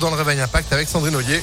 [0.00, 1.42] dans le Réveil Impact avec Sandrine Ollier.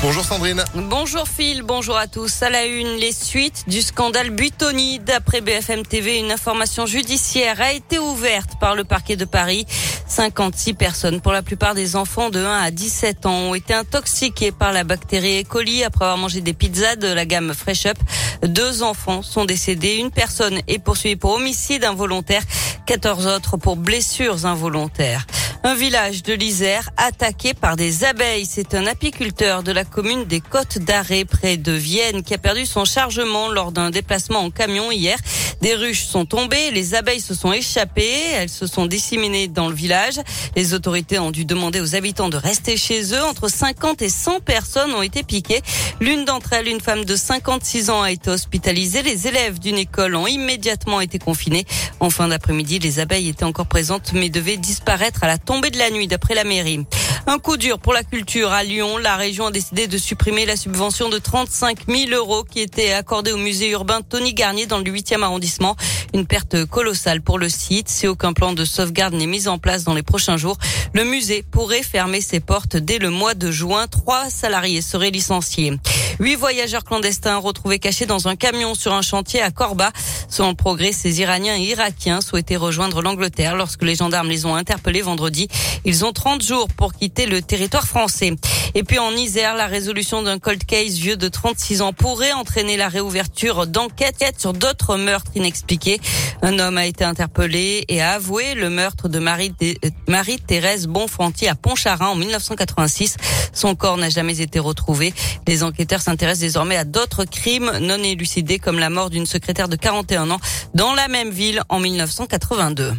[0.00, 0.64] Bonjour Sandrine.
[0.76, 2.40] Bonjour Phil, bonjour à tous.
[2.44, 5.00] À la une, les suites du scandale Butoni.
[5.00, 9.66] D'après BFM TV, une information judiciaire a été ouverte par le parquet de Paris.
[10.06, 14.52] 56 personnes, pour la plupart des enfants de 1 à 17 ans, ont été intoxiquées
[14.52, 15.44] par la bactérie E.
[15.44, 17.98] coli après avoir mangé des pizzas de la gamme Fresh Up.
[18.44, 19.96] Deux enfants sont décédés.
[19.96, 22.42] Une personne est poursuivie pour homicide involontaire.
[22.86, 25.26] 14 autres pour blessures involontaires.
[25.62, 28.46] Un village de l'Isère attaqué par des abeilles.
[28.46, 32.64] C'est un apiculteur de la commune des Côtes d'Arrêt près de Vienne qui a perdu
[32.64, 35.18] son chargement lors d'un déplacement en camion hier.
[35.60, 39.74] Des ruches sont tombées, les abeilles se sont échappées, elles se sont disséminées dans le
[39.74, 40.18] village.
[40.56, 43.22] Les autorités ont dû demander aux habitants de rester chez eux.
[43.22, 45.60] Entre 50 et 100 personnes ont été piquées.
[46.00, 49.02] L'une d'entre elles, une femme de 56 ans, a été hospitalisée.
[49.02, 51.66] Les élèves d'une école ont immédiatement été confinés.
[52.00, 55.78] En fin d'après-midi, les abeilles étaient encore présentes mais devaient disparaître à la tombée de
[55.78, 56.86] la nuit d'après la mairie.
[57.26, 58.98] Un coup dur pour la culture à Lyon.
[58.98, 63.32] La région a décidé de supprimer la subvention de 35 000 euros qui était accordée
[63.32, 65.74] au musée urbain Tony Garnier dans le 8e arrondissement.
[66.14, 67.88] Une perte colossale pour le site.
[67.88, 70.56] Si aucun plan de sauvegarde n'est mis en place dans les prochains jours,
[70.94, 73.88] le musée pourrait fermer ses portes dès le mois de juin.
[73.88, 75.72] Trois salariés seraient licenciés.
[76.20, 79.90] Huit voyageurs clandestins retrouvés cachés dans un camion sur un chantier à Corba.
[80.28, 85.00] Selon progrès, ces Iraniens et Irakiens souhaitaient rejoindre l'Angleterre lorsque les gendarmes les ont interpellés
[85.00, 85.48] vendredi.
[85.86, 88.34] Ils ont 30 jours pour quitter le territoire français.
[88.74, 92.76] Et puis en Isère, la résolution d'un cold case vieux de 36 ans pourrait entraîner
[92.76, 96.00] la réouverture d'enquêtes sur d'autres meurtres inexpliqués.
[96.42, 102.08] Un homme a été interpellé et a avoué le meurtre de Marie-Thérèse Bonfanti à Pontcharrain
[102.08, 103.16] en 1986.
[103.52, 105.12] Son corps n'a jamais été retrouvé.
[105.48, 109.76] Les enquêteurs s'intéressent désormais à d'autres crimes non élucidés comme la mort d'une secrétaire de
[109.76, 110.40] 41 ans
[110.74, 112.94] dans la même ville en 1982.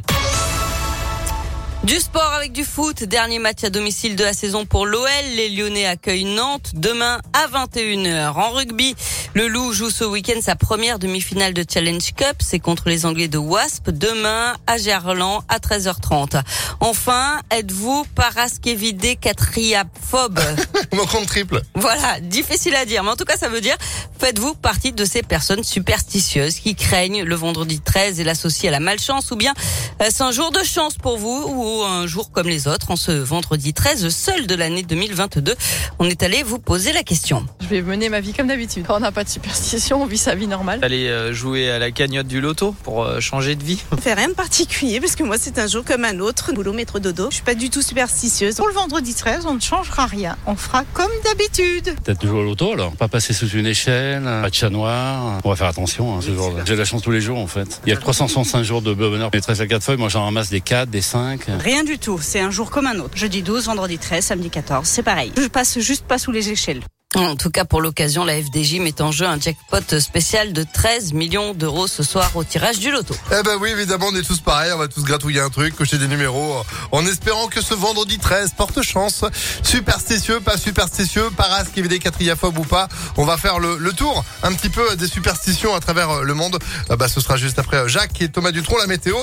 [1.84, 3.04] Du sport avec du foot.
[3.06, 5.08] Dernier match à domicile de la saison pour l'OL.
[5.36, 8.34] Les Lyonnais accueillent Nantes demain à 21h.
[8.34, 8.96] En rugby,
[9.34, 12.36] le Loup joue ce week-end sa première demi-finale de Challenge Cup.
[12.40, 16.44] C'est contre les Anglais de Wasp demain à Gerland à 13h30.
[16.82, 20.40] Enfin, êtes-vous paraskevidé quatriaphobe
[20.94, 21.64] Mon compte triple.
[21.74, 23.04] Voilà, difficile à dire.
[23.04, 23.76] Mais en tout cas, ça veut dire
[24.20, 28.80] faites-vous partie de ces personnes superstitieuses qui craignent le vendredi 13 et l'associent à la
[28.80, 29.54] malchance ou bien
[30.00, 32.96] euh, c'est un jour de chance pour vous ou un jour comme les autres, en
[32.96, 35.56] ce vendredi 13, seul de l'année 2022.
[36.00, 37.46] On est allé vous poser la question.
[37.62, 38.86] Je vais mener ma vie comme d'habitude.
[38.90, 40.80] On n'a pas de superstition, on vit sa vie normale.
[40.84, 43.82] Aller euh, jouer à la cagnotte du loto pour euh, changer de vie?
[44.02, 46.52] Fait rien de particulier parce que moi c'est un jour comme un autre.
[46.54, 47.28] Boulot, métro, dodo.
[47.30, 48.56] Je suis pas du tout superstitieuse.
[48.56, 50.38] Pour le vendredi 13, on ne changera rien.
[50.46, 51.96] On fera comme d'habitude.
[52.04, 52.92] Peut-être jouer au loto alors.
[52.94, 55.40] Pas passer sous une échelle, pas de chat noir.
[55.44, 56.64] On va faire attention hein, ce jour-là.
[56.66, 57.82] J'ai de la chance tous les jours en fait.
[57.86, 59.30] Il y a 365 jours de bonheur.
[59.34, 61.48] Les 13 à 4 feuilles, moi j'en ramasse des 4, des 5.
[61.64, 63.16] Rien du tout, c'est un jour comme un autre.
[63.16, 65.32] Jeudi 12, vendredi 13, samedi 14, c'est pareil.
[65.38, 66.82] Je passe juste pas sous les échelles.
[67.14, 71.12] En tout cas, pour l'occasion, la FDJ met en jeu un jackpot spécial de 13
[71.12, 73.14] millions d'euros ce soir au tirage du loto.
[73.38, 74.72] Eh ben oui, évidemment, on est tous pareils.
[74.72, 76.64] On va tous gratouiller un truc, cocher des numéros,
[76.94, 79.26] en espérant que ce vendredi 13 porte chance.
[79.62, 82.88] Superstitieux, pas superstitieux, parasque, évidé, quatriaphobe ou pas.
[83.18, 86.60] On va faire le, le, tour un petit peu des superstitions à travers le monde.
[86.90, 89.18] Ah bah, ce sera juste après Jacques et Thomas Dutronc, la météo.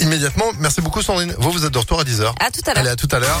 [0.00, 0.52] Immédiatement.
[0.58, 1.34] Merci beaucoup, Sandrine.
[1.38, 2.34] Vous, vous êtes de retour à 10h.
[2.40, 2.82] À tout à l'heure.
[2.82, 3.40] Allez, à tout à l'heure.